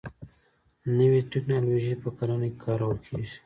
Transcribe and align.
نوي 0.97 1.21
ټيکنالوژي 1.31 1.95
په 2.03 2.09
کرنه 2.17 2.47
کي 2.51 2.59
کارول 2.65 2.97
کيږي. 3.05 3.37